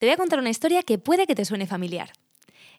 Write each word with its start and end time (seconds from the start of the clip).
Te 0.00 0.06
voy 0.06 0.14
a 0.14 0.16
contar 0.16 0.38
una 0.38 0.48
historia 0.48 0.82
que 0.82 0.96
puede 0.96 1.26
que 1.26 1.34
te 1.34 1.44
suene 1.44 1.66
familiar. 1.66 2.10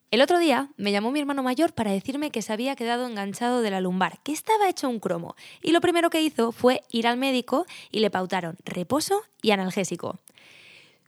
El 0.09 0.23
otro 0.23 0.39
día 0.39 0.69
me 0.75 0.91
llamó 0.91 1.11
mi 1.11 1.19
hermano 1.19 1.43
mayor 1.43 1.71
para 1.71 1.91
decirme 1.91 2.31
que 2.31 2.41
se 2.41 2.51
había 2.51 2.75
quedado 2.75 3.05
enganchado 3.05 3.61
de 3.61 3.69
la 3.69 3.79
lumbar, 3.79 4.17
que 4.23 4.31
estaba 4.31 4.67
hecho 4.67 4.89
un 4.89 4.99
cromo, 4.99 5.35
y 5.61 5.69
lo 5.69 5.81
primero 5.81 6.09
que 6.09 6.23
hizo 6.23 6.51
fue 6.51 6.81
ir 6.89 7.05
al 7.05 7.17
médico 7.17 7.67
y 7.91 7.99
le 7.99 8.09
pautaron 8.09 8.57
reposo 8.65 9.21
y 9.43 9.51
analgésico. 9.51 10.17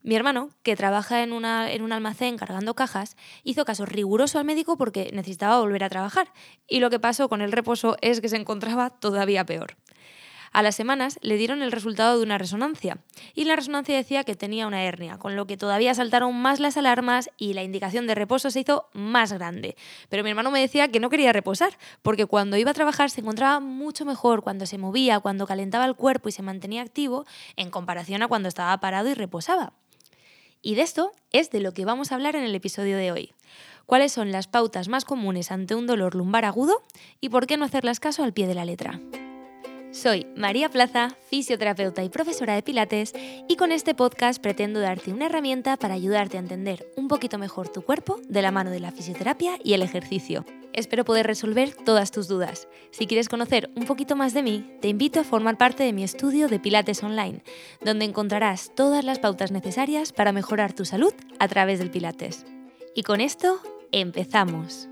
Mi 0.03 0.13
hermano, 0.15 0.51
que 0.61 0.75
trabaja 0.75 1.23
en, 1.23 1.33
en, 1.33 1.81
un 1.81 1.91
almacén 1.91 2.37
cargando 2.37 2.75
cajas, 2.75 3.17
hizo 3.43 3.65
caso 3.65 3.87
riguroso 3.87 4.37
al 4.37 4.45
médico 4.45 4.77
porque 4.77 5.09
necesitaba 5.13 5.61
volver 5.61 5.83
a 5.83 5.89
trabajar, 5.89 6.31
y 6.67 6.79
lo 6.79 6.91
que 6.91 6.99
pasó 6.99 7.27
con 7.27 7.41
el 7.41 7.51
reposo 7.51 7.97
es 8.01 8.21
que 8.21 8.29
se 8.29 8.37
encontraba 8.37 8.91
todavía 8.91 9.47
peor. 9.47 9.77
A 10.53 10.61
las 10.61 10.75
semanas 10.75 11.17
le 11.23 11.35
dieron 11.35 11.63
el 11.63 11.71
resultado 11.71 12.15
de 12.15 12.23
una 12.23 12.37
resonancia 12.37 12.99
y 13.33 13.45
la 13.45 13.55
resonancia 13.55 13.95
decía 13.95 14.23
que 14.23 14.35
tenía 14.35 14.67
una 14.67 14.83
hernia, 14.83 15.17
con 15.17 15.35
lo 15.35 15.47
que 15.47 15.57
todavía 15.57 15.95
saltaron 15.95 16.35
más 16.39 16.59
las 16.59 16.77
alarmas 16.77 17.31
y 17.39 17.53
la 17.53 17.63
indicación 17.63 18.05
de 18.05 18.13
reposo 18.13 18.51
se 18.51 18.59
hizo 18.59 18.87
más 18.93 19.33
grande. 19.33 19.75
Pero 20.09 20.23
mi 20.23 20.29
hermano 20.29 20.51
me 20.51 20.61
decía 20.61 20.89
que 20.89 20.99
no 20.99 21.09
quería 21.09 21.33
reposar, 21.33 21.75
porque 22.03 22.27
cuando 22.27 22.55
iba 22.55 22.69
a 22.69 22.75
trabajar 22.75 23.09
se 23.09 23.21
encontraba 23.21 23.59
mucho 23.59 24.05
mejor 24.05 24.43
cuando 24.43 24.67
se 24.67 24.77
movía, 24.77 25.19
cuando 25.19 25.47
calentaba 25.47 25.85
el 25.85 25.95
cuerpo 25.95 26.29
y 26.29 26.31
se 26.31 26.43
mantenía 26.43 26.83
activo, 26.83 27.25
en 27.55 27.71
comparación 27.71 28.21
a 28.21 28.27
cuando 28.27 28.47
estaba 28.47 28.79
parado 28.79 29.09
y 29.09 29.15
reposaba. 29.15 29.73
Y 30.61 30.75
de 30.75 30.83
esto 30.83 31.13
es 31.31 31.49
de 31.49 31.61
lo 31.61 31.73
que 31.73 31.83
vamos 31.83 32.11
a 32.11 32.15
hablar 32.15 32.35
en 32.35 32.43
el 32.43 32.53
episodio 32.53 32.97
de 32.97 33.11
hoy. 33.11 33.31
¿Cuáles 33.87 34.11
son 34.11 34.31
las 34.31 34.47
pautas 34.47 34.87
más 34.87 35.03
comunes 35.03 35.51
ante 35.51 35.73
un 35.73 35.87
dolor 35.87 36.13
lumbar 36.13 36.45
agudo 36.45 36.83
y 37.21 37.29
por 37.29 37.47
qué 37.47 37.57
no 37.57 37.65
hacerlas 37.65 37.99
caso 37.99 38.23
al 38.23 38.33
pie 38.33 38.45
de 38.45 38.53
la 38.53 38.65
letra? 38.65 38.99
Soy 39.93 40.25
María 40.35 40.69
Plaza, 40.69 41.15
fisioterapeuta 41.29 42.03
y 42.03 42.09
profesora 42.09 42.55
de 42.55 42.63
Pilates, 42.63 43.13
y 43.47 43.57
con 43.57 43.71
este 43.71 43.93
podcast 43.93 44.41
pretendo 44.41 44.79
darte 44.79 45.13
una 45.13 45.27
herramienta 45.27 45.77
para 45.77 45.93
ayudarte 45.93 46.37
a 46.37 46.39
entender 46.39 46.91
un 46.97 47.07
poquito 47.07 47.37
mejor 47.37 47.69
tu 47.69 47.83
cuerpo 47.83 48.19
de 48.27 48.41
la 48.41 48.49
mano 48.49 48.71
de 48.71 48.79
la 48.79 48.91
fisioterapia 48.91 49.59
y 49.63 49.73
el 49.73 49.83
ejercicio. 49.83 50.47
Espero 50.73 51.05
poder 51.05 51.27
resolver 51.27 51.75
todas 51.75 52.09
tus 52.09 52.27
dudas. 52.27 52.67
Si 52.89 53.05
quieres 53.05 53.29
conocer 53.29 53.69
un 53.75 53.85
poquito 53.85 54.15
más 54.15 54.33
de 54.33 54.41
mí, 54.41 54.77
te 54.81 54.87
invito 54.87 55.19
a 55.19 55.23
formar 55.23 55.59
parte 55.59 55.83
de 55.83 55.93
mi 55.93 56.03
estudio 56.03 56.47
de 56.47 56.59
Pilates 56.59 57.03
Online, 57.03 57.43
donde 57.85 58.05
encontrarás 58.05 58.71
todas 58.73 59.05
las 59.05 59.19
pautas 59.19 59.51
necesarias 59.51 60.11
para 60.11 60.31
mejorar 60.31 60.73
tu 60.73 60.85
salud 60.85 61.13
a 61.37 61.47
través 61.47 61.77
del 61.77 61.91
Pilates. 61.91 62.47
Y 62.95 63.03
con 63.03 63.21
esto, 63.21 63.59
empezamos. 63.91 64.89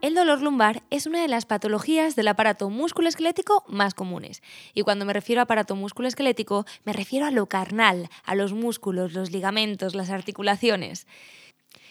El 0.00 0.14
dolor 0.14 0.40
lumbar 0.40 0.82
es 0.88 1.06
una 1.06 1.20
de 1.20 1.28
las 1.28 1.44
patologías 1.44 2.16
del 2.16 2.28
aparato 2.28 2.70
musculoesquelético 2.70 3.64
más 3.68 3.92
comunes. 3.92 4.42
Y 4.72 4.80
cuando 4.80 5.04
me 5.04 5.12
refiero 5.12 5.40
a 5.40 5.44
aparato 5.44 5.76
musculoesquelético, 5.76 6.64
me 6.84 6.94
refiero 6.94 7.26
a 7.26 7.30
lo 7.30 7.46
carnal, 7.46 8.08
a 8.24 8.34
los 8.34 8.54
músculos, 8.54 9.12
los 9.12 9.30
ligamentos, 9.30 9.94
las 9.94 10.08
articulaciones. 10.08 11.06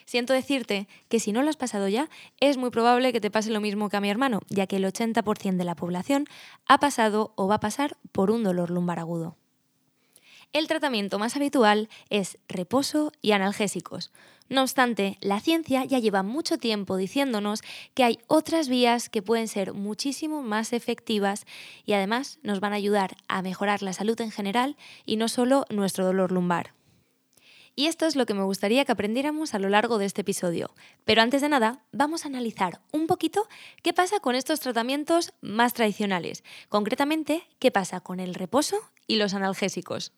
Siento 0.05 0.33
decirte 0.33 0.87
que 1.07 1.19
si 1.19 1.31
no 1.31 1.43
lo 1.43 1.51
has 1.51 1.57
pasado 1.57 1.87
ya, 1.87 2.09
es 2.39 2.57
muy 2.57 2.71
probable 2.71 3.13
que 3.13 3.21
te 3.21 3.29
pase 3.29 3.51
lo 3.51 3.61
mismo 3.61 3.89
que 3.89 3.97
a 3.97 4.01
mi 4.01 4.09
hermano, 4.09 4.39
ya 4.49 4.65
que 4.65 4.77
el 4.77 4.85
80% 4.85 5.57
de 5.57 5.63
la 5.63 5.75
población 5.75 6.25
ha 6.67 6.79
pasado 6.79 7.31
o 7.35 7.47
va 7.47 7.55
a 7.55 7.59
pasar 7.59 7.95
por 8.11 8.31
un 8.31 8.43
dolor 8.43 8.71
lumbar 8.71 8.97
agudo. 8.97 9.35
El 10.51 10.67
tratamiento 10.67 11.19
más 11.19 11.35
habitual 11.35 11.89
es 12.09 12.39
reposo 12.47 13.11
y 13.21 13.33
analgésicos. 13.33 14.11
No 14.49 14.63
obstante, 14.63 15.17
la 15.21 15.39
ciencia 15.39 15.85
ya 15.85 15.99
lleva 15.99 16.23
mucho 16.23 16.57
tiempo 16.57 16.97
diciéndonos 16.97 17.61
que 17.93 18.03
hay 18.03 18.19
otras 18.25 18.67
vías 18.67 19.07
que 19.07 19.21
pueden 19.21 19.47
ser 19.47 19.73
muchísimo 19.73 20.41
más 20.41 20.73
efectivas 20.73 21.45
y 21.85 21.93
además 21.93 22.39
nos 22.41 22.59
van 22.59 22.73
a 22.73 22.77
ayudar 22.77 23.15
a 23.27 23.43
mejorar 23.43 23.83
la 23.83 23.93
salud 23.93 24.19
en 24.21 24.31
general 24.31 24.75
y 25.05 25.17
no 25.17 25.27
solo 25.27 25.65
nuestro 25.69 26.03
dolor 26.03 26.31
lumbar. 26.31 26.73
Y 27.75 27.85
esto 27.85 28.07
es 28.07 28.15
lo 28.15 28.25
que 28.25 28.33
me 28.33 28.43
gustaría 28.43 28.83
que 28.83 28.91
aprendiéramos 28.91 29.53
a 29.53 29.59
lo 29.59 29.69
largo 29.69 29.99
de 29.99 30.05
este 30.05 30.21
episodio. 30.21 30.71
Pero 31.05 31.21
antes 31.21 31.41
de 31.41 31.47
nada, 31.47 31.85
vamos 31.91 32.25
a 32.25 32.27
analizar 32.27 32.81
un 32.91 33.07
poquito 33.07 33.47
qué 33.83 33.93
pasa 33.93 34.19
con 34.19 34.35
estos 34.35 34.59
tratamientos 34.59 35.31
más 35.41 35.75
tradicionales. 35.75 36.43
Concretamente, 36.67 37.43
qué 37.59 37.71
pasa 37.71 38.01
con 38.01 38.19
el 38.19 38.33
reposo 38.33 38.77
y 39.07 39.15
los 39.15 39.33
analgésicos. 39.33 40.11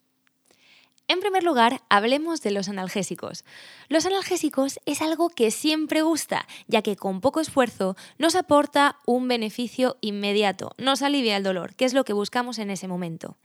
En 1.12 1.20
primer 1.20 1.44
lugar, 1.44 1.82
hablemos 1.90 2.42
de 2.42 2.52
los 2.52 2.70
analgésicos. 2.70 3.44
Los 3.90 4.06
analgésicos 4.06 4.80
es 4.86 5.02
algo 5.02 5.28
que 5.28 5.52
siempre 5.52 6.04
gusta, 6.04 6.48
ya 6.68 6.82
que 6.82 6.96
con 6.96 7.20
poco 7.20 7.42
esfuerzo 7.42 7.98
nos 8.18 8.36
aporta 8.36 8.96
un 9.06 9.28
beneficio 9.28 9.98
inmediato, 10.00 10.72
nos 10.78 11.02
alivia 11.02 11.36
el 11.36 11.44
dolor, 11.44 11.76
que 11.76 11.84
es 11.84 11.94
lo 11.94 12.06
que 12.06 12.14
buscamos 12.14 12.60
en 12.60 12.72
ese 12.72 12.88
momento. 12.88 13.36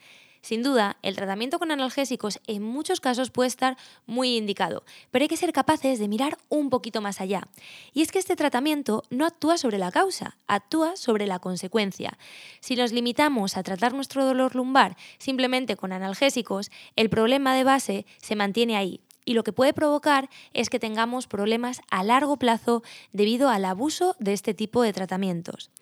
Sin 0.47 0.63
duda, 0.63 0.97
el 1.03 1.17
tratamiento 1.17 1.59
con 1.59 1.73
analgésicos 1.73 2.39
en 2.47 2.63
muchos 2.63 3.01
casos 3.01 3.33
puede 3.33 3.49
estar 3.49 3.77
muy 4.07 4.37
indicado, 4.37 4.85
pero 5.11 5.25
hay 5.25 5.29
que 5.29 5.37
ser 5.37 5.53
capaces 5.53 5.99
de 5.99 6.07
mirar 6.07 6.39
un 6.49 6.71
poquito 6.71 7.01
más 7.01 7.21
allá. 7.21 7.49
Y 7.93 8.03
es 8.03 8.13
que 8.13 8.21
este 8.21 8.37
tratamiento 8.37 9.03
no 9.11 9.27
actúa 9.27 9.59
sobre 9.59 9.79
la 9.79 9.91
causa, 9.91 10.37
actúa 10.47 10.95
sobre 10.95 11.27
la 11.27 11.41
consecuencia. 11.41 12.17
Si 12.61 12.77
nos 12.77 12.93
limitamos 12.93 13.57
a 13.57 13.65
tratar 13.65 13.93
nuestro 13.93 14.25
dolor 14.25 14.55
lumbar 14.55 14.97
simplemente 15.19 15.75
con 15.75 15.93
analgésicos, 15.93 16.71
el 16.95 17.11
problema 17.11 17.57
de 17.57 17.65
base 17.65 18.07
se 18.23 18.37
mantiene 18.37 18.77
ahí, 18.77 19.01
y 19.25 19.35
lo 19.35 19.43
que 19.43 19.53
puede 19.53 19.75
provocar 19.75 20.31
es 20.55 20.71
que 20.71 20.79
tengamos 20.79 21.27
problemas 21.27 21.83
a 21.91 22.05
largo 22.05 22.37
plazo 22.37 22.85
debido 23.13 23.51
al 23.51 23.65
abuso 23.65 24.15
de 24.21 24.33
este 24.33 24.55
tipo 24.55 24.83
de 24.83 24.93
tratamientos. 24.93 25.73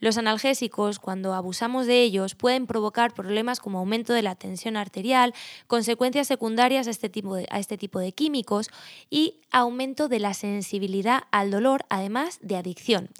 Los 0.00 0.18
analgésicos, 0.18 0.98
cuando 0.98 1.32
abusamos 1.32 1.86
de 1.86 2.02
ellos, 2.02 2.34
pueden 2.34 2.66
provocar 2.66 3.14
problemas 3.14 3.60
como 3.60 3.78
aumento 3.78 4.12
de 4.12 4.22
la 4.22 4.34
tensión 4.34 4.76
arterial, 4.76 5.32
consecuencias 5.68 6.26
secundarias 6.26 6.88
a 6.88 6.90
este 6.90 7.08
tipo 7.08 7.36
de, 7.36 7.46
a 7.50 7.60
este 7.60 7.78
tipo 7.78 8.00
de 8.00 8.12
químicos 8.12 8.68
y 9.10 9.40
aumento 9.52 10.08
de 10.08 10.18
la 10.18 10.34
sensibilidad 10.34 11.22
al 11.30 11.50
dolor, 11.50 11.84
además 11.88 12.40
de 12.42 12.56
adicción. 12.56 13.10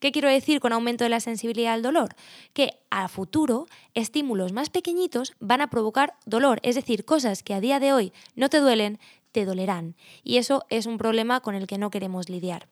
¿Qué 0.00 0.10
quiero 0.10 0.28
decir 0.28 0.58
con 0.58 0.72
aumento 0.72 1.04
de 1.04 1.10
la 1.10 1.20
sensibilidad 1.20 1.74
al 1.74 1.82
dolor? 1.82 2.16
Que 2.54 2.80
a 2.90 3.06
futuro 3.06 3.66
estímulos 3.94 4.52
más 4.52 4.68
pequeñitos 4.68 5.34
van 5.38 5.60
a 5.60 5.70
provocar 5.70 6.14
dolor, 6.26 6.58
es 6.64 6.74
decir, 6.74 7.04
cosas 7.04 7.44
que 7.44 7.54
a 7.54 7.60
día 7.60 7.78
de 7.78 7.92
hoy 7.92 8.12
no 8.34 8.48
te 8.48 8.58
duelen, 8.58 8.98
te 9.30 9.44
dolerán. 9.44 9.94
Y 10.24 10.38
eso 10.38 10.64
es 10.70 10.86
un 10.86 10.98
problema 10.98 11.38
con 11.38 11.54
el 11.54 11.68
que 11.68 11.78
no 11.78 11.90
queremos 11.90 12.28
lidiar. 12.28 12.66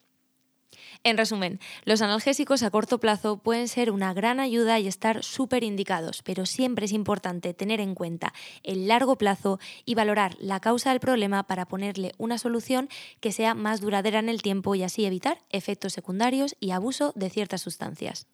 En 1.03 1.16
resumen, 1.16 1.61
los 1.84 2.03
analgésicos 2.03 2.62
a 2.62 2.71
corto 2.71 3.00
plazo 3.00 3.38
pueden 3.38 3.69
ser 3.69 3.91
una 3.91 4.12
gran 4.12 4.38
ayuda 4.38 4.78
y 4.81 4.87
estar 4.87 5.25
súper 5.25 5.65
indicados, 5.65 6.22
pero 6.22 6.44
siempre 6.44 6.84
es 6.84 6.93
importante 6.93 7.55
tener 7.55 7.81
en 7.81 7.94
cuenta 7.94 8.34
el 8.65 8.87
largo 8.87 9.16
plazo 9.16 9.59
y 9.87 9.94
valorar 9.94 10.37
la 10.41 10.60
causa 10.60 10.91
del 10.91 11.00
problema 11.00 11.44
para 11.44 11.65
ponerle 11.65 12.12
una 12.19 12.37
solución 12.37 12.91
que 13.21 13.33
sea 13.33 13.55
más 13.55 13.81
duradera 13.81 14.19
en 14.19 14.28
el 14.28 14.43
tiempo 14.43 14.75
y 14.75 14.83
así 14.83 15.06
evitar 15.06 15.39
efectos 15.49 15.94
secundarios 15.94 16.55
y 16.60 16.72
abuso 16.72 17.12
de 17.16 17.31
ciertas 17.31 17.62
sustancias. 17.62 18.27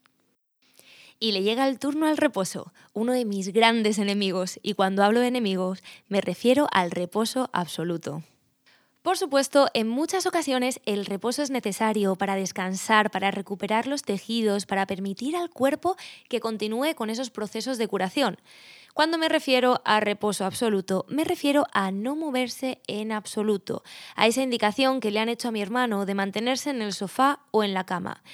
Y 1.21 1.33
le 1.33 1.43
llega 1.43 1.69
el 1.69 1.79
turno 1.79 2.07
al 2.07 2.17
reposo, 2.17 2.73
uno 2.93 3.13
de 3.13 3.25
mis 3.25 3.53
grandes 3.53 3.99
enemigos, 3.99 4.59
y 4.63 4.75
cuando 4.75 5.05
hablo 5.05 5.21
de 5.21 5.29
enemigos 5.29 5.85
me 6.09 6.21
refiero 6.21 6.67
al 6.73 6.91
reposo 6.91 7.49
absoluto. 7.53 8.25
Por 9.07 9.19
supuesto, 9.19 9.69
en 9.73 9.87
muchas 9.87 10.27
ocasiones 10.27 10.81
el 10.85 11.07
reposo 11.07 11.41
es 11.41 11.51
necesario 11.51 12.17
para 12.17 12.35
descansar, 12.35 13.13
para 13.13 13.31
recuperar 13.31 13.87
los 13.87 14.03
tejidos, 14.03 14.67
para 14.67 14.85
permitir 14.85 15.37
al 15.37 15.49
cuerpo 15.49 15.95
que 16.29 16.41
continúe 16.41 16.97
con 16.97 17.09
esos 17.09 17.31
procesos 17.31 17.79
de 17.79 17.87
curación. 17.87 18.37
Cuando 18.95 19.17
me 19.17 19.29
refiero 19.29 19.81
a 19.85 20.01
reposo 20.01 20.45
absoluto, 20.45 21.07
me 21.09 21.23
refiero 21.23 21.67
a 21.73 21.93
no 21.93 22.17
moverse 22.17 22.81
en 22.89 23.13
absoluto, 23.13 23.85
a 24.17 24.27
esa 24.27 24.43
indicación 24.43 24.99
que 24.99 25.13
le 25.13 25.21
han 25.21 25.29
hecho 25.29 25.51
a 25.51 25.53
mi 25.53 25.63
hermano 25.63 26.05
de 26.05 26.15
mantenerse 26.15 26.71
en 26.71 26.83
el 26.83 26.93
sofá 26.93 27.39
o 27.53 27.63
en 27.63 27.75
la 27.75 27.87
cama. 27.87 28.25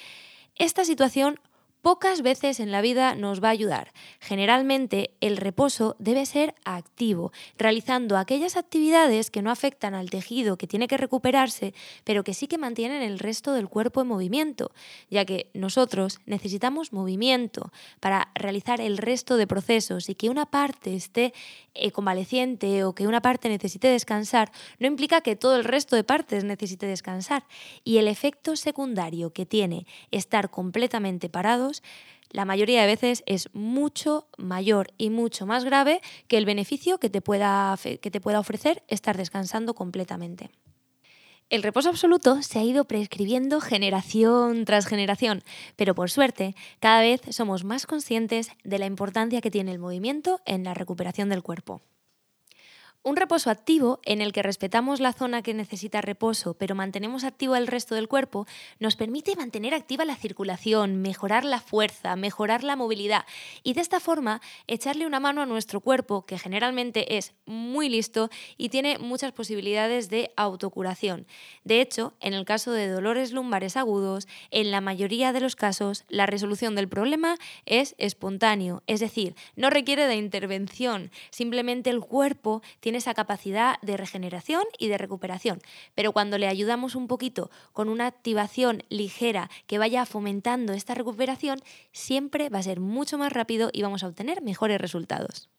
Esta 0.55 0.85
situación 0.85 1.39
pocas 1.83 2.21
veces 2.21 2.61
en 2.61 2.71
la 2.71 2.81
vida 2.81 3.13
nos 3.13 3.43
va 3.43 3.49
a 3.49 3.51
ayudar. 3.51 3.91
Generalmente 4.21 5.11
el 5.19 5.35
reposo 5.35 5.97
debe 5.99 6.25
ser 6.25 6.55
activo, 6.63 7.33
realizando 7.57 8.17
aquellas 8.17 8.55
actividades 8.55 9.29
que 9.29 9.41
no 9.41 9.51
afectan 9.51 9.93
al 9.93 10.09
tejido 10.09 10.57
que 10.57 10.65
tiene 10.65 10.87
que 10.87 10.95
recuperarse, 10.95 11.73
pero 12.05 12.23
que 12.23 12.33
sí 12.33 12.47
que 12.47 12.57
mantienen 12.57 13.01
el 13.01 13.19
resto 13.19 13.51
del 13.51 13.67
cuerpo 13.67 14.01
en 14.01 14.07
movimiento, 14.07 14.71
ya 15.09 15.25
que 15.25 15.51
nosotros 15.53 16.21
necesitamos 16.25 16.93
movimiento 16.93 17.73
para 17.99 18.29
realizar 18.33 18.79
el 18.79 18.97
resto 18.97 19.35
de 19.35 19.45
procesos 19.45 20.07
y 20.07 20.15
que 20.15 20.29
una 20.29 20.45
parte 20.45 20.95
esté 20.95 21.33
eh, 21.73 21.91
convaleciente 21.91 22.85
o 22.85 22.95
que 22.95 23.07
una 23.07 23.21
parte 23.21 23.49
necesite 23.49 23.89
descansar, 23.89 24.53
no 24.79 24.87
implica 24.87 25.19
que 25.19 25.35
todo 25.35 25.57
el 25.57 25.65
resto 25.65 25.97
de 25.97 26.05
partes 26.05 26.45
necesite 26.45 26.85
descansar. 26.85 27.43
Y 27.83 27.97
el 27.97 28.07
efecto 28.07 28.55
secundario 28.55 29.33
que 29.33 29.45
tiene 29.45 29.85
estar 30.11 30.49
completamente 30.49 31.27
parados 31.27 31.72
la 32.29 32.45
mayoría 32.45 32.81
de 32.81 32.87
veces 32.87 33.23
es 33.25 33.49
mucho 33.53 34.27
mayor 34.37 34.91
y 34.97 35.09
mucho 35.09 35.45
más 35.45 35.63
grave 35.63 36.01
que 36.27 36.37
el 36.37 36.45
beneficio 36.45 36.97
que 36.97 37.09
te 37.09 37.21
pueda, 37.21 37.77
que 37.83 38.11
te 38.11 38.21
pueda 38.21 38.39
ofrecer 38.39 38.83
estar 38.87 39.15
descansando 39.15 39.75
completamente. 39.75 40.49
El 41.49 41.61
reposo 41.61 41.89
absoluto 41.89 42.41
se 42.41 42.57
ha 42.57 42.63
ido 42.63 42.85
prescribiendo 42.85 43.61
generación 43.61 44.65
tras 44.65 44.87
generación, 44.87 45.43
pero 45.75 45.93
por 45.93 46.09
suerte 46.09 46.55
cada 46.79 47.01
vez 47.01 47.21
somos 47.29 47.63
más 47.63 47.85
conscientes 47.85 48.49
de 48.63 48.79
la 48.79 48.87
importancia 48.87 49.39
que 49.39 49.51
tiene 49.51 49.71
el 49.71 49.77
movimiento 49.77 50.39
en 50.45 50.63
la 50.63 50.73
recuperación 50.73 51.29
del 51.29 51.43
cuerpo. 51.43 51.81
Un 53.05 53.17
reposo 53.17 53.49
activo, 53.49 53.99
en 54.05 54.21
el 54.21 54.31
que 54.31 54.43
respetamos 54.43 55.01
la 55.01 55.11
zona 55.11 55.41
que 55.41 55.53
necesita 55.53 55.99
reposo, 55.99 56.53
pero 56.53 56.73
mantenemos 56.73 57.25
activo 57.25 57.57
el 57.57 57.67
resto 57.67 57.95
del 57.95 58.07
cuerpo, 58.07 58.47
nos 58.79 58.95
permite 58.95 59.35
mantener 59.35 59.73
activa 59.73 60.05
la 60.05 60.15
circulación, 60.15 61.01
mejorar 61.01 61.43
la 61.43 61.59
fuerza, 61.59 62.15
mejorar 62.15 62.63
la 62.63 62.77
movilidad 62.77 63.25
y 63.61 63.73
de 63.73 63.81
esta 63.81 63.99
forma 63.99 64.39
echarle 64.67 65.05
una 65.05 65.19
mano 65.19 65.41
a 65.41 65.45
nuestro 65.45 65.81
cuerpo, 65.81 66.25
que 66.25 66.39
generalmente 66.39 67.17
es 67.17 67.33
muy 67.45 67.89
listo 67.89 68.29
y 68.55 68.69
tiene 68.69 68.97
muchas 68.99 69.33
posibilidades 69.33 70.09
de 70.09 70.31
autocuración. 70.37 71.27
De 71.65 71.81
hecho, 71.81 72.13
en 72.21 72.33
el 72.33 72.45
caso 72.45 72.71
de 72.71 72.87
dolores 72.87 73.33
lumbares 73.33 73.75
agudos, 73.75 74.29
en 74.49 74.71
la 74.71 74.79
mayoría 74.79 75.33
de 75.33 75.41
los 75.41 75.57
casos, 75.57 76.05
la 76.07 76.25
resolución 76.25 76.73
del 76.73 76.87
problema 76.87 77.37
es 77.65 77.95
espontáneo, 77.97 78.81
es 78.87 79.01
decir, 79.01 79.35
no 79.57 79.69
requiere 79.69 80.07
de 80.07 80.15
intervención, 80.15 81.11
simplemente 81.31 81.89
el 81.89 81.99
cuerpo 81.99 82.61
tiene 82.79 82.92
esa 82.95 83.13
capacidad 83.13 83.79
de 83.81 83.97
regeneración 83.97 84.63
y 84.77 84.87
de 84.87 84.97
recuperación. 84.97 85.59
Pero 85.95 86.11
cuando 86.11 86.37
le 86.37 86.47
ayudamos 86.47 86.95
un 86.95 87.07
poquito 87.07 87.49
con 87.71 87.89
una 87.89 88.07
activación 88.07 88.83
ligera 88.89 89.49
que 89.67 89.77
vaya 89.77 90.05
fomentando 90.05 90.73
esta 90.73 90.95
recuperación, 90.95 91.61
siempre 91.91 92.49
va 92.49 92.59
a 92.59 92.63
ser 92.63 92.79
mucho 92.79 93.17
más 93.17 93.31
rápido 93.31 93.69
y 93.73 93.81
vamos 93.81 94.03
a 94.03 94.07
obtener 94.07 94.41
mejores 94.41 94.79
resultados. 94.79 95.49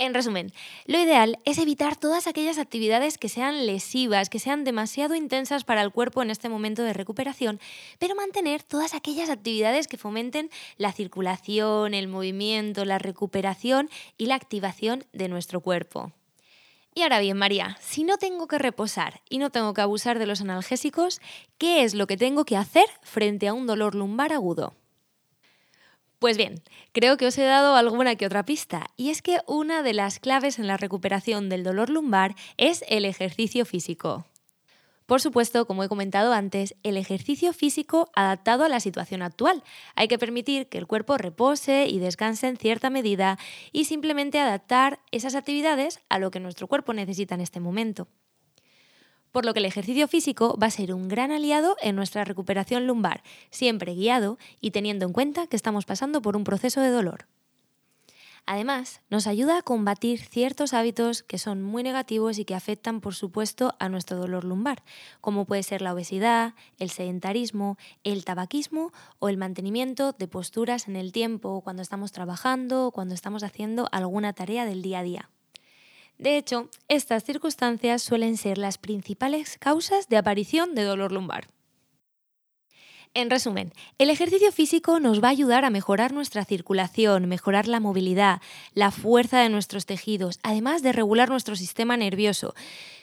En 0.00 0.14
resumen, 0.14 0.50
lo 0.86 0.98
ideal 0.98 1.38
es 1.44 1.58
evitar 1.58 1.94
todas 1.94 2.26
aquellas 2.26 2.56
actividades 2.56 3.18
que 3.18 3.28
sean 3.28 3.66
lesivas, 3.66 4.30
que 4.30 4.38
sean 4.38 4.64
demasiado 4.64 5.14
intensas 5.14 5.64
para 5.64 5.82
el 5.82 5.90
cuerpo 5.90 6.22
en 6.22 6.30
este 6.30 6.48
momento 6.48 6.82
de 6.82 6.94
recuperación, 6.94 7.60
pero 7.98 8.14
mantener 8.14 8.62
todas 8.62 8.94
aquellas 8.94 9.28
actividades 9.28 9.88
que 9.88 9.98
fomenten 9.98 10.48
la 10.78 10.92
circulación, 10.92 11.92
el 11.92 12.08
movimiento, 12.08 12.86
la 12.86 12.98
recuperación 12.98 13.90
y 14.16 14.24
la 14.24 14.36
activación 14.36 15.04
de 15.12 15.28
nuestro 15.28 15.60
cuerpo. 15.60 16.12
Y 16.94 17.02
ahora 17.02 17.20
bien, 17.20 17.36
María, 17.36 17.76
si 17.80 18.02
no 18.02 18.18
tengo 18.18 18.48
que 18.48 18.58
reposar 18.58 19.20
y 19.28 19.38
no 19.38 19.50
tengo 19.50 19.74
que 19.74 19.80
abusar 19.80 20.18
de 20.18 20.26
los 20.26 20.40
analgésicos, 20.40 21.20
¿qué 21.56 21.84
es 21.84 21.94
lo 21.94 22.06
que 22.06 22.16
tengo 22.16 22.44
que 22.44 22.56
hacer 22.56 22.86
frente 23.02 23.46
a 23.46 23.54
un 23.54 23.66
dolor 23.66 23.94
lumbar 23.94 24.32
agudo? 24.32 24.74
Pues 26.18 26.36
bien, 26.36 26.62
creo 26.92 27.16
que 27.16 27.26
os 27.26 27.38
he 27.38 27.44
dado 27.44 27.76
alguna 27.76 28.16
que 28.16 28.26
otra 28.26 28.44
pista, 28.44 28.88
y 28.96 29.08
es 29.08 29.22
que 29.22 29.38
una 29.46 29.82
de 29.82 29.94
las 29.94 30.18
claves 30.18 30.58
en 30.58 30.66
la 30.66 30.76
recuperación 30.76 31.48
del 31.48 31.64
dolor 31.64 31.88
lumbar 31.88 32.34
es 32.58 32.84
el 32.88 33.06
ejercicio 33.06 33.64
físico. 33.64 34.26
Por 35.10 35.20
supuesto, 35.20 35.66
como 35.66 35.82
he 35.82 35.88
comentado 35.88 36.32
antes, 36.32 36.76
el 36.84 36.96
ejercicio 36.96 37.52
físico 37.52 38.12
adaptado 38.14 38.62
a 38.62 38.68
la 38.68 38.78
situación 38.78 39.22
actual. 39.22 39.64
Hay 39.96 40.06
que 40.06 40.20
permitir 40.20 40.68
que 40.68 40.78
el 40.78 40.86
cuerpo 40.86 41.18
repose 41.18 41.88
y 41.88 41.98
descanse 41.98 42.46
en 42.46 42.56
cierta 42.56 42.90
medida 42.90 43.36
y 43.72 43.86
simplemente 43.86 44.38
adaptar 44.38 45.00
esas 45.10 45.34
actividades 45.34 45.98
a 46.10 46.20
lo 46.20 46.30
que 46.30 46.38
nuestro 46.38 46.68
cuerpo 46.68 46.92
necesita 46.92 47.34
en 47.34 47.40
este 47.40 47.58
momento. 47.58 48.06
Por 49.32 49.44
lo 49.44 49.52
que 49.52 49.58
el 49.58 49.66
ejercicio 49.66 50.06
físico 50.06 50.56
va 50.62 50.68
a 50.68 50.70
ser 50.70 50.94
un 50.94 51.08
gran 51.08 51.32
aliado 51.32 51.76
en 51.82 51.96
nuestra 51.96 52.22
recuperación 52.22 52.86
lumbar, 52.86 53.24
siempre 53.50 53.96
guiado 53.96 54.38
y 54.60 54.70
teniendo 54.70 55.06
en 55.06 55.12
cuenta 55.12 55.48
que 55.48 55.56
estamos 55.56 55.86
pasando 55.86 56.22
por 56.22 56.36
un 56.36 56.44
proceso 56.44 56.80
de 56.80 56.90
dolor. 56.90 57.26
Además, 58.46 59.00
nos 59.10 59.26
ayuda 59.26 59.58
a 59.58 59.62
combatir 59.62 60.20
ciertos 60.20 60.74
hábitos 60.74 61.22
que 61.22 61.38
son 61.38 61.62
muy 61.62 61.82
negativos 61.82 62.38
y 62.38 62.44
que 62.44 62.54
afectan, 62.54 63.00
por 63.00 63.14
supuesto, 63.14 63.74
a 63.78 63.88
nuestro 63.88 64.16
dolor 64.16 64.44
lumbar, 64.44 64.82
como 65.20 65.44
puede 65.44 65.62
ser 65.62 65.82
la 65.82 65.92
obesidad, 65.92 66.54
el 66.78 66.90
sedentarismo, 66.90 67.78
el 68.04 68.24
tabaquismo 68.24 68.92
o 69.18 69.28
el 69.28 69.36
mantenimiento 69.36 70.12
de 70.12 70.28
posturas 70.28 70.88
en 70.88 70.96
el 70.96 71.12
tiempo 71.12 71.60
cuando 71.62 71.82
estamos 71.82 72.12
trabajando 72.12 72.86
o 72.86 72.92
cuando 72.92 73.14
estamos 73.14 73.42
haciendo 73.42 73.88
alguna 73.92 74.32
tarea 74.32 74.64
del 74.64 74.82
día 74.82 75.00
a 75.00 75.02
día. 75.02 75.30
De 76.18 76.36
hecho, 76.36 76.68
estas 76.88 77.24
circunstancias 77.24 78.02
suelen 78.02 78.36
ser 78.36 78.58
las 78.58 78.76
principales 78.76 79.56
causas 79.58 80.08
de 80.08 80.18
aparición 80.18 80.74
de 80.74 80.84
dolor 80.84 81.12
lumbar. 81.12 81.48
En 83.12 83.28
resumen, 83.28 83.72
el 83.98 84.08
ejercicio 84.08 84.52
físico 84.52 85.00
nos 85.00 85.20
va 85.20 85.28
a 85.28 85.32
ayudar 85.32 85.64
a 85.64 85.70
mejorar 85.70 86.12
nuestra 86.12 86.44
circulación, 86.44 87.26
mejorar 87.26 87.66
la 87.66 87.80
movilidad, 87.80 88.40
la 88.72 88.92
fuerza 88.92 89.40
de 89.40 89.48
nuestros 89.48 89.84
tejidos, 89.84 90.38
además 90.44 90.82
de 90.82 90.92
regular 90.92 91.28
nuestro 91.28 91.56
sistema 91.56 91.96
nervioso. 91.96 92.54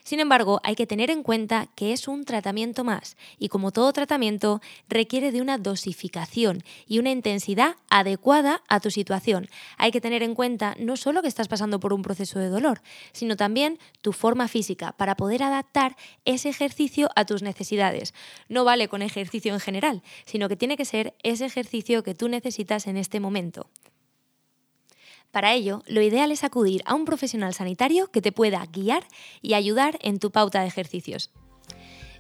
Sin 0.08 0.22
embargo, 0.22 0.62
hay 0.64 0.76
que 0.76 0.88
tener 0.88 1.12
en 1.12 1.22
cuenta 1.22 1.68
que 1.76 1.92
es 1.92 2.08
un 2.08 2.24
tratamiento 2.24 2.86
más 2.86 3.18
y 3.38 3.50
como 3.50 3.74
todo 3.74 3.92
tratamiento 3.92 4.62
requiere 4.88 5.34
de 5.34 5.42
una 5.42 5.58
dosificación 5.58 6.64
y 6.88 7.00
una 7.00 7.12
intensidad 7.12 7.76
adecuada 7.90 8.62
a 8.70 8.80
tu 8.80 8.90
situación. 8.90 9.50
Hay 9.78 9.92
que 9.92 10.00
tener 10.00 10.24
en 10.24 10.34
cuenta 10.34 10.78
no 10.80 10.96
solo 10.96 11.22
que 11.22 11.28
estás 11.28 11.50
pasando 11.50 11.82
por 11.82 11.92
un 11.92 12.04
proceso 12.04 12.40
de 12.40 12.48
dolor, 12.48 12.82
sino 13.12 13.36
también 13.36 13.80
tu 14.00 14.14
forma 14.14 14.48
física 14.48 14.94
para 14.94 15.18
poder 15.18 15.44
adaptar 15.44 15.98
ese 16.24 16.48
ejercicio 16.48 17.10
a 17.18 17.26
tus 17.26 17.44
necesidades. 17.44 18.14
No 18.48 18.64
vale 18.64 18.88
con 18.88 19.02
ejercicio 19.02 19.54
en 19.54 19.60
general, 19.60 19.97
sino 20.26 20.50
que 20.50 20.56
tiene 20.56 20.78
que 20.78 20.86
ser 20.86 21.16
ese 21.24 21.46
ejercicio 21.46 22.04
que 22.04 22.16
tú 22.16 22.30
necesitas 22.30 22.88
en 22.88 22.98
este 22.98 23.20
momento. 23.20 23.70
Para 25.32 25.54
ello, 25.54 25.84
lo 25.88 26.02
ideal 26.02 26.32
es 26.32 26.44
acudir 26.44 26.82
a 26.86 26.96
un 26.96 27.06
profesional 27.06 27.54
sanitario 27.54 28.08
que 28.08 28.22
te 28.22 28.32
pueda 28.32 28.66
guiar 28.66 29.06
y 29.42 29.54
ayudar 29.54 30.00
en 30.02 30.20
tu 30.20 30.32
pauta 30.32 30.62
de 30.62 30.68
ejercicios. 30.68 31.32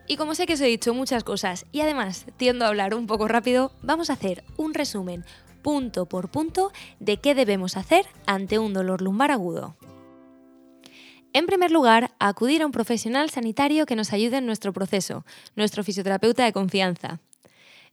Y 0.07 0.15
como 0.17 0.35
sé 0.35 0.45
que 0.45 0.53
os 0.53 0.61
he 0.61 0.67
dicho 0.67 0.93
muchas 0.93 1.23
cosas 1.23 1.65
y 1.71 1.81
además 1.81 2.25
tiendo 2.37 2.65
a 2.65 2.69
hablar 2.69 2.95
un 2.95 3.07
poco 3.07 3.27
rápido, 3.27 3.71
vamos 3.81 4.09
a 4.09 4.13
hacer 4.13 4.43
un 4.55 4.73
resumen 4.73 5.25
punto 5.61 6.05
por 6.05 6.29
punto 6.29 6.71
de 6.99 7.17
qué 7.17 7.35
debemos 7.35 7.75
hacer 7.75 8.05
ante 8.25 8.57
un 8.57 8.71
dolor 8.71 9.01
lumbar 9.01 9.31
agudo. 9.31 9.75
En 11.33 11.45
primer 11.45 11.71
lugar, 11.71 12.11
acudir 12.19 12.61
a 12.61 12.65
un 12.65 12.71
profesional 12.71 13.29
sanitario 13.29 13.85
que 13.85 13.97
nos 13.97 14.13
ayude 14.13 14.37
en 14.37 14.45
nuestro 14.45 14.71
proceso, 14.71 15.25
nuestro 15.55 15.83
fisioterapeuta 15.83 16.45
de 16.45 16.53
confianza. 16.53 17.19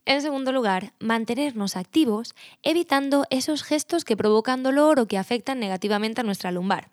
En 0.07 0.21
segundo 0.21 0.53
lugar, 0.53 0.93
mantenernos 0.99 1.77
activos, 1.77 2.35
evitando 2.63 3.25
esos 3.31 3.63
gestos 3.63 4.05
que 4.05 4.17
provocan 4.17 4.63
dolor 4.63 5.01
o 5.01 5.07
que 5.07 5.17
afectan 5.17 5.59
negativamente 5.59 6.21
a 6.21 6.25
nuestra 6.25 6.51
lumbar. 6.51 6.91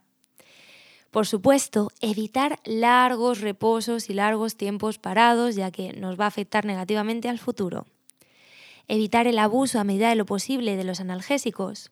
Por 1.11 1.27
supuesto, 1.27 1.91
evitar 1.99 2.59
largos 2.63 3.41
reposos 3.41 4.09
y 4.09 4.13
largos 4.13 4.55
tiempos 4.55 4.97
parados, 4.97 5.55
ya 5.55 5.69
que 5.69 5.91
nos 5.91 6.17
va 6.17 6.23
a 6.23 6.29
afectar 6.29 6.63
negativamente 6.63 7.27
al 7.27 7.37
futuro. 7.37 7.85
Evitar 8.87 9.27
el 9.27 9.39
abuso 9.39 9.79
a 9.79 9.83
medida 9.83 10.07
de 10.07 10.15
lo 10.15 10.25
posible 10.25 10.77
de 10.77 10.85
los 10.85 11.01
analgésicos. 11.01 11.91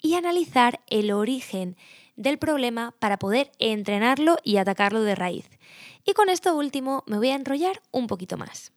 Y 0.00 0.14
analizar 0.14 0.80
el 0.88 1.12
origen 1.12 1.76
del 2.16 2.38
problema 2.38 2.94
para 2.98 3.18
poder 3.18 3.52
entrenarlo 3.58 4.38
y 4.42 4.56
atacarlo 4.56 5.02
de 5.02 5.14
raíz. 5.14 5.50
Y 6.08 6.14
con 6.14 6.30
esto 6.30 6.56
último 6.56 7.04
me 7.04 7.18
voy 7.18 7.28
a 7.28 7.34
enrollar 7.34 7.82
un 7.90 8.06
poquito 8.06 8.38
más. 8.38 8.72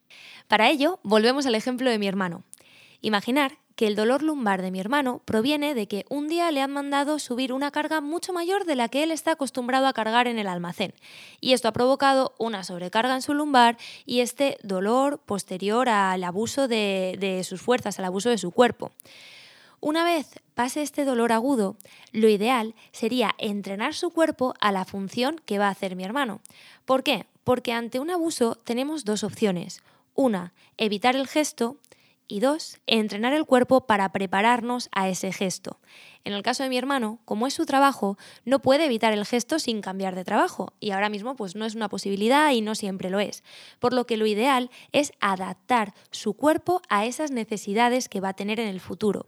Para 0.49 0.69
ello, 0.69 0.99
volvemos 1.01 1.45
al 1.45 1.55
ejemplo 1.55 1.89
de 1.89 1.97
mi 1.97 2.05
hermano. 2.05 2.43
Imaginar 2.99 3.57
que 3.77 3.87
el 3.87 3.95
dolor 3.95 4.21
lumbar 4.21 4.61
de 4.61 4.69
mi 4.69 4.81
hermano 4.81 5.21
proviene 5.23 5.73
de 5.73 5.87
que 5.87 6.03
un 6.09 6.27
día 6.27 6.51
le 6.51 6.59
han 6.61 6.73
mandado 6.73 7.19
subir 7.19 7.53
una 7.53 7.71
carga 7.71 8.01
mucho 8.01 8.33
mayor 8.33 8.65
de 8.65 8.75
la 8.75 8.89
que 8.89 9.03
él 9.03 9.11
está 9.11 9.31
acostumbrado 9.31 9.87
a 9.87 9.93
cargar 9.93 10.27
en 10.27 10.39
el 10.39 10.47
almacén. 10.49 10.93
Y 11.39 11.53
esto 11.53 11.69
ha 11.69 11.71
provocado 11.71 12.35
una 12.37 12.65
sobrecarga 12.65 13.15
en 13.15 13.21
su 13.21 13.33
lumbar 13.33 13.77
y 14.05 14.19
este 14.19 14.57
dolor 14.61 15.19
posterior 15.19 15.87
al 15.87 16.25
abuso 16.25 16.67
de, 16.67 17.15
de 17.17 17.45
sus 17.45 17.61
fuerzas, 17.61 17.97
al 17.97 18.03
abuso 18.03 18.29
de 18.29 18.39
su 18.39 18.51
cuerpo. 18.51 18.91
Una 19.83 20.03
vez 20.03 20.39
pase 20.53 20.83
este 20.83 21.05
dolor 21.05 21.31
agudo, 21.31 21.75
lo 22.11 22.29
ideal 22.29 22.75
sería 22.91 23.33
entrenar 23.39 23.95
su 23.95 24.11
cuerpo 24.11 24.53
a 24.61 24.71
la 24.71 24.85
función 24.85 25.41
que 25.43 25.57
va 25.57 25.67
a 25.67 25.71
hacer 25.71 25.95
mi 25.95 26.03
hermano. 26.03 26.39
¿Por 26.85 27.01
qué? 27.01 27.25
Porque 27.43 27.73
ante 27.73 27.99
un 27.99 28.11
abuso 28.11 28.53
tenemos 28.63 29.05
dos 29.05 29.23
opciones. 29.23 29.81
Una, 30.13 30.53
evitar 30.77 31.15
el 31.15 31.27
gesto 31.27 31.77
y 32.27 32.41
dos, 32.41 32.77
entrenar 32.85 33.33
el 33.33 33.45
cuerpo 33.45 33.87
para 33.87 34.11
prepararnos 34.11 34.87
a 34.91 35.09
ese 35.09 35.33
gesto. 35.33 35.79
En 36.23 36.33
el 36.33 36.43
caso 36.43 36.63
de 36.63 36.69
mi 36.69 36.77
hermano, 36.77 37.19
como 37.25 37.47
es 37.47 37.53
su 37.53 37.65
trabajo, 37.65 38.17
no 38.45 38.61
puede 38.61 38.85
evitar 38.85 39.13
el 39.13 39.25
gesto 39.25 39.59
sin 39.59 39.81
cambiar 39.81 40.15
de 40.15 40.23
trabajo 40.23 40.73
y 40.79 40.91
ahora 40.91 41.09
mismo 41.09 41.35
pues 41.35 41.55
no 41.55 41.65
es 41.65 41.75
una 41.75 41.89
posibilidad 41.89 42.51
y 42.51 42.61
no 42.61 42.75
siempre 42.75 43.09
lo 43.09 43.19
es. 43.19 43.43
Por 43.79 43.93
lo 43.93 44.05
que 44.05 44.17
lo 44.17 44.25
ideal 44.25 44.69
es 44.91 45.13
adaptar 45.19 45.93
su 46.11 46.33
cuerpo 46.33 46.81
a 46.89 47.05
esas 47.05 47.31
necesidades 47.31 48.09
que 48.09 48.21
va 48.21 48.29
a 48.29 48.33
tener 48.33 48.59
en 48.59 48.67
el 48.67 48.79
futuro. 48.79 49.27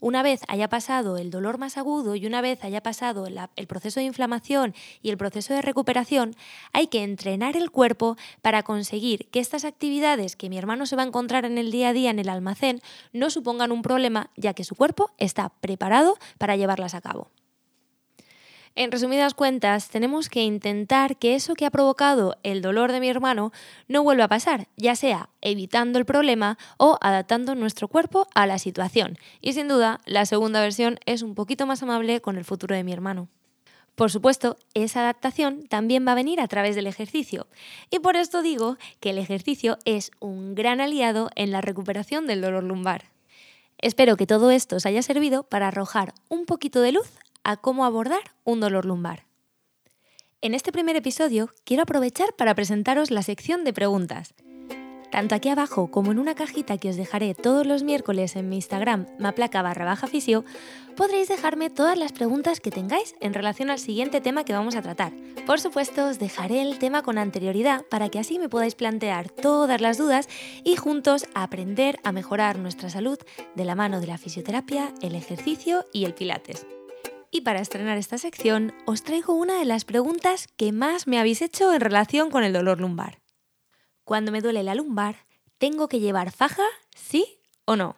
Una 0.00 0.22
vez 0.22 0.42
haya 0.48 0.68
pasado 0.68 1.16
el 1.16 1.30
dolor 1.30 1.58
más 1.58 1.78
agudo 1.78 2.14
y 2.14 2.26
una 2.26 2.40
vez 2.40 2.62
haya 2.62 2.82
pasado 2.82 3.26
el 3.26 3.66
proceso 3.66 4.00
de 4.00 4.06
inflamación 4.06 4.74
y 5.02 5.10
el 5.10 5.16
proceso 5.16 5.54
de 5.54 5.62
recuperación, 5.62 6.36
hay 6.72 6.88
que 6.88 7.02
entrenar 7.02 7.56
el 7.56 7.70
cuerpo 7.70 8.16
para 8.42 8.62
conseguir 8.62 9.30
que 9.30 9.40
estas 9.40 9.64
actividades 9.64 10.36
que 10.36 10.50
mi 10.50 10.58
hermano 10.58 10.86
se 10.86 10.96
va 10.96 11.02
a 11.02 11.06
encontrar 11.06 11.44
en 11.44 11.58
el 11.58 11.70
día 11.70 11.88
a 11.88 11.92
día 11.92 12.10
en 12.10 12.18
el 12.18 12.28
almacén 12.28 12.80
no 13.12 13.30
supongan 13.30 13.72
un 13.72 13.82
problema, 13.82 14.30
ya 14.36 14.54
que 14.54 14.64
su 14.64 14.74
cuerpo 14.74 15.10
está 15.18 15.50
preparado 15.60 16.18
para 16.38 16.56
llevarlas 16.56 16.94
a 16.94 17.00
cabo. 17.00 17.30
En 18.76 18.90
resumidas 18.90 19.34
cuentas, 19.34 19.88
tenemos 19.88 20.28
que 20.28 20.42
intentar 20.42 21.16
que 21.16 21.36
eso 21.36 21.54
que 21.54 21.64
ha 21.64 21.70
provocado 21.70 22.36
el 22.42 22.60
dolor 22.60 22.90
de 22.90 22.98
mi 22.98 23.08
hermano 23.08 23.52
no 23.86 24.02
vuelva 24.02 24.24
a 24.24 24.28
pasar, 24.28 24.66
ya 24.76 24.96
sea 24.96 25.28
evitando 25.42 26.00
el 26.00 26.04
problema 26.04 26.58
o 26.76 26.98
adaptando 27.00 27.54
nuestro 27.54 27.86
cuerpo 27.86 28.26
a 28.34 28.48
la 28.48 28.58
situación. 28.58 29.16
Y 29.40 29.52
sin 29.52 29.68
duda, 29.68 30.00
la 30.06 30.26
segunda 30.26 30.60
versión 30.60 30.98
es 31.06 31.22
un 31.22 31.36
poquito 31.36 31.66
más 31.66 31.84
amable 31.84 32.20
con 32.20 32.36
el 32.36 32.44
futuro 32.44 32.74
de 32.74 32.82
mi 32.82 32.92
hermano. 32.92 33.28
Por 33.94 34.10
supuesto, 34.10 34.56
esa 34.74 35.02
adaptación 35.02 35.68
también 35.68 36.04
va 36.04 36.12
a 36.12 36.16
venir 36.16 36.40
a 36.40 36.48
través 36.48 36.74
del 36.74 36.88
ejercicio. 36.88 37.46
Y 37.90 38.00
por 38.00 38.16
esto 38.16 38.42
digo 38.42 38.76
que 38.98 39.10
el 39.10 39.18
ejercicio 39.18 39.78
es 39.84 40.10
un 40.18 40.56
gran 40.56 40.80
aliado 40.80 41.30
en 41.36 41.52
la 41.52 41.60
recuperación 41.60 42.26
del 42.26 42.40
dolor 42.40 42.64
lumbar. 42.64 43.13
Espero 43.84 44.16
que 44.16 44.26
todo 44.26 44.50
esto 44.50 44.76
os 44.76 44.86
haya 44.86 45.02
servido 45.02 45.42
para 45.42 45.68
arrojar 45.68 46.14
un 46.30 46.46
poquito 46.46 46.80
de 46.80 46.90
luz 46.90 47.06
a 47.42 47.58
cómo 47.58 47.84
abordar 47.84 48.22
un 48.42 48.58
dolor 48.58 48.86
lumbar. 48.86 49.26
En 50.40 50.54
este 50.54 50.72
primer 50.72 50.96
episodio 50.96 51.50
quiero 51.64 51.82
aprovechar 51.82 52.34
para 52.34 52.54
presentaros 52.54 53.10
la 53.10 53.22
sección 53.22 53.62
de 53.62 53.74
preguntas. 53.74 54.32
Tanto 55.14 55.36
aquí 55.36 55.48
abajo 55.48 55.92
como 55.92 56.10
en 56.10 56.18
una 56.18 56.34
cajita 56.34 56.76
que 56.76 56.88
os 56.90 56.96
dejaré 56.96 57.36
todos 57.36 57.68
los 57.68 57.84
miércoles 57.84 58.34
en 58.34 58.48
mi 58.48 58.56
Instagram, 58.56 59.06
maplaca 59.20 59.62
barra 59.62 59.84
baja 59.84 60.08
fisio, 60.08 60.44
podréis 60.96 61.28
dejarme 61.28 61.70
todas 61.70 61.96
las 61.96 62.10
preguntas 62.10 62.58
que 62.58 62.72
tengáis 62.72 63.14
en 63.20 63.32
relación 63.32 63.70
al 63.70 63.78
siguiente 63.78 64.20
tema 64.20 64.42
que 64.42 64.54
vamos 64.54 64.74
a 64.74 64.82
tratar. 64.82 65.12
Por 65.46 65.60
supuesto, 65.60 66.08
os 66.08 66.18
dejaré 66.18 66.62
el 66.62 66.80
tema 66.80 67.02
con 67.02 67.18
anterioridad 67.18 67.82
para 67.88 68.08
que 68.08 68.18
así 68.18 68.40
me 68.40 68.48
podáis 68.48 68.74
plantear 68.74 69.28
todas 69.28 69.80
las 69.80 69.98
dudas 69.98 70.28
y 70.64 70.74
juntos 70.74 71.26
aprender 71.32 72.00
a 72.02 72.10
mejorar 72.10 72.58
nuestra 72.58 72.90
salud 72.90 73.20
de 73.54 73.64
la 73.64 73.76
mano 73.76 74.00
de 74.00 74.08
la 74.08 74.18
fisioterapia, 74.18 74.92
el 75.00 75.14
ejercicio 75.14 75.84
y 75.92 76.06
el 76.06 76.14
pilates. 76.14 76.66
Y 77.30 77.42
para 77.42 77.60
estrenar 77.60 77.98
esta 77.98 78.18
sección, 78.18 78.72
os 78.84 79.04
traigo 79.04 79.34
una 79.34 79.60
de 79.60 79.64
las 79.64 79.84
preguntas 79.84 80.48
que 80.56 80.72
más 80.72 81.06
me 81.06 81.20
habéis 81.20 81.40
hecho 81.40 81.72
en 81.72 81.80
relación 81.80 82.30
con 82.30 82.42
el 82.42 82.52
dolor 82.52 82.80
lumbar. 82.80 83.23
Cuando 84.04 84.32
me 84.32 84.42
duele 84.42 84.62
la 84.62 84.74
lumbar, 84.74 85.16
¿tengo 85.56 85.88
que 85.88 85.98
llevar 85.98 86.30
faja? 86.30 86.64
¿Sí 86.94 87.38
o 87.64 87.74
no? 87.74 87.96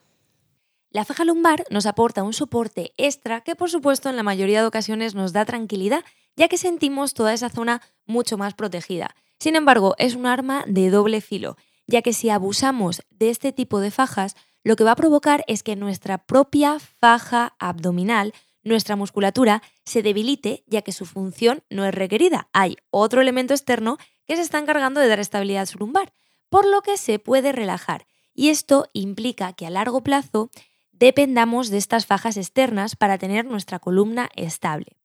La 0.91 1.05
faja 1.05 1.25
lumbar 1.25 1.65
nos 1.69 1.85
aporta 1.85 2.23
un 2.23 2.33
soporte 2.33 2.95
extra 2.97 3.41
que 3.41 3.57
por 3.57 3.71
supuesto 3.71 4.09
en 4.09 4.17
la 4.17 4.23
mayoría 4.23 4.61
de 4.61 4.69
ocasiones 4.69 5.17
nos 5.17 5.33
da 5.33 5.45
tranquilidad, 5.45 6.05
ya 6.37 6.47
que 6.47 6.59
sentimos 6.59 7.13
toda 7.13 7.35
esa 7.35 7.51
zona 7.51 7.83
mucho 8.07 8.39
más 8.39 8.55
protegida. 8.55 9.17
Sin 9.41 9.57
embargo, 9.57 9.97
es 9.99 10.15
un 10.15 10.27
arma 10.27 10.65
de 10.69 10.91
doble 10.91 11.21
filo, 11.21 11.57
ya 11.89 12.03
que 12.03 12.13
si 12.13 12.31
abusamos 12.31 13.03
de 13.11 13.31
este 13.31 13.53
tipo 13.53 13.81
de 13.81 13.91
fajas, 13.91 14.37
lo 14.63 14.77
que 14.77 14.85
va 14.85 14.93
a 14.93 14.97
provocar 14.97 15.45
es 15.49 15.63
que 15.63 15.75
nuestra 15.75 16.19
propia 16.19 16.79
faja 16.79 17.57
abdominal, 17.59 18.33
nuestra 18.63 18.95
musculatura, 18.95 19.63
se 19.85 20.03
debilite, 20.03 20.65
ya 20.69 20.83
que 20.83 20.93
su 20.93 21.05
función 21.05 21.63
no 21.69 21.85
es 21.85 21.95
requerida. 21.95 22.49
Hay 22.53 22.77
otro 22.91 23.21
elemento 23.21 23.55
externo 23.55 23.99
que 24.27 24.37
se 24.37 24.43
está 24.43 24.59
encargando 24.59 25.01
de 25.01 25.09
dar 25.09 25.21
estabilidad 25.21 25.63
a 25.63 25.67
su 25.67 25.79
lumbar, 25.79 26.13
por 26.49 26.67
lo 26.67 26.83
que 26.83 26.97
se 26.97 27.19
puede 27.19 27.53
relajar. 27.53 28.07
Y 28.35 28.51
esto 28.51 28.89
implica 28.93 29.53
que 29.53 29.67
a 29.67 29.71
largo 29.71 30.03
plazo 30.03 30.51
dependamos 30.93 31.71
de 31.71 31.79
estas 31.79 32.07
fajas 32.07 32.37
externas 32.37 32.97
para 32.97 33.19
tener 33.19 33.45
nuestra 33.45 33.79
columna 33.79 34.29
estable. 34.35 34.97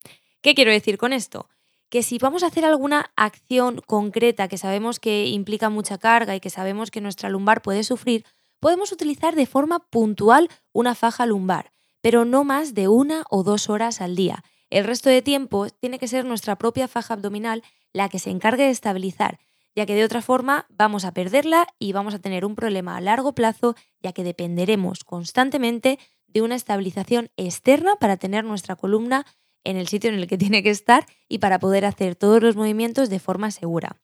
¿Qué 0.42 0.56
quiero 0.56 0.72
decir 0.72 0.98
con 0.98 1.14
esto? 1.14 1.50
Que 1.90 2.04
si 2.04 2.18
vamos 2.18 2.44
a 2.44 2.48
hacer 2.48 2.66
alguna 2.66 3.12
acción 3.16 3.82
concreta 3.86 4.48
que 4.48 4.58
sabemos 4.58 5.00
que 5.00 5.28
implica 5.28 5.70
mucha 5.70 5.98
carga 5.98 6.36
y 6.36 6.40
que 6.40 6.50
sabemos 6.50 6.90
que 6.90 7.02
nuestra 7.02 7.30
lumbar 7.30 7.62
puede 7.62 7.84
sufrir, 7.84 8.26
podemos 8.60 8.92
utilizar 8.92 9.36
de 9.36 9.46
forma 9.46 9.80
puntual 9.80 10.50
una 10.72 10.96
faja 10.96 11.26
lumbar, 11.26 11.72
pero 12.02 12.26
no 12.26 12.44
más 12.44 12.74
de 12.74 12.88
una 12.88 13.26
o 13.30 13.44
dos 13.44 13.70
horas 13.70 14.02
al 14.02 14.16
día. 14.16 14.44
El 14.70 14.86
resto 14.86 15.10
de 15.10 15.22
tiempo 15.22 15.70
tiene 15.70 16.00
que 16.00 16.08
ser 16.08 16.24
nuestra 16.24 16.58
propia 16.58 16.88
faja 16.88 17.14
abdominal 17.14 17.64
la 17.94 18.10
que 18.10 18.20
se 18.20 18.30
encargue 18.30 18.64
de 18.64 18.70
estabilizar, 18.72 19.40
ya 19.76 19.86
que 19.86 19.96
de 19.96 20.04
otra 20.04 20.22
forma 20.22 20.66
vamos 20.70 21.06
a 21.06 21.14
perderla 21.14 21.68
y 21.80 21.94
vamos 21.94 22.14
a 22.14 22.20
tener 22.20 22.46
un 22.46 22.56
problema 22.56 22.98
a 22.98 23.02
largo 23.02 23.34
plazo, 23.34 23.76
ya 24.02 24.12
que 24.12 24.24
dependeremos 24.24 25.04
constantemente 25.04 26.00
de 26.28 26.42
una 26.42 26.56
estabilización 26.56 27.30
externa 27.38 27.96
para 27.98 28.18
tener 28.18 28.44
nuestra 28.44 28.76
columna 28.76 29.26
en 29.64 29.78
el 29.78 29.88
sitio 29.88 30.10
en 30.10 30.18
el 30.18 30.28
que 30.28 30.38
tiene 30.38 30.64
que 30.64 30.70
estar 30.70 31.06
y 31.28 31.40
para 31.40 31.60
poder 31.60 31.86
hacer 31.86 32.16
todos 32.16 32.42
los 32.42 32.56
movimientos 32.56 33.10
de 33.10 33.20
forma 33.20 33.52
segura. 33.52 33.98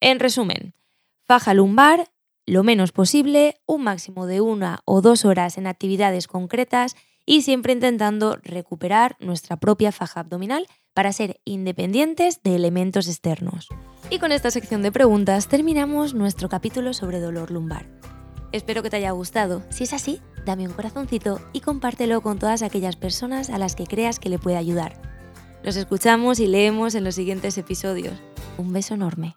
En 0.00 0.18
resumen, 0.18 0.74
faja 1.24 1.54
lumbar, 1.54 2.10
lo 2.44 2.64
menos 2.64 2.92
posible, 2.92 3.60
un 3.66 3.84
máximo 3.84 4.26
de 4.26 4.40
una 4.40 4.80
o 4.84 5.00
dos 5.00 5.24
horas 5.24 5.58
en 5.58 5.66
actividades 5.66 6.26
concretas 6.26 6.96
y 7.26 7.42
siempre 7.42 7.72
intentando 7.72 8.38
recuperar 8.42 9.16
nuestra 9.20 9.56
propia 9.56 9.92
faja 9.92 10.20
abdominal 10.20 10.66
para 10.94 11.12
ser 11.12 11.40
independientes 11.44 12.42
de 12.42 12.54
elementos 12.54 13.08
externos. 13.08 13.68
Y 14.10 14.18
con 14.18 14.32
esta 14.32 14.50
sección 14.50 14.82
de 14.82 14.92
preguntas 14.92 15.48
terminamos 15.48 16.14
nuestro 16.14 16.48
capítulo 16.48 16.92
sobre 16.92 17.20
dolor 17.20 17.50
lumbar. 17.50 17.86
Espero 18.52 18.82
que 18.82 18.90
te 18.90 18.96
haya 18.96 19.12
gustado. 19.12 19.62
Si 19.70 19.84
es 19.84 19.94
así, 19.94 20.20
dame 20.44 20.66
un 20.66 20.74
corazoncito 20.74 21.40
y 21.52 21.60
compártelo 21.60 22.20
con 22.20 22.38
todas 22.38 22.62
aquellas 22.62 22.96
personas 22.96 23.48
a 23.48 23.58
las 23.58 23.74
que 23.74 23.86
creas 23.86 24.18
que 24.18 24.28
le 24.28 24.38
puede 24.38 24.56
ayudar. 24.56 25.00
Nos 25.64 25.76
escuchamos 25.76 26.40
y 26.40 26.46
leemos 26.46 26.94
en 26.94 27.04
los 27.04 27.14
siguientes 27.14 27.56
episodios. 27.56 28.20
Un 28.58 28.72
beso 28.72 28.94
enorme. 28.94 29.36